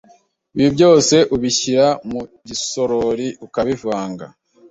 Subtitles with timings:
[0.57, 4.25] Ibi byose ubishyira mu gisorori ukabivanga,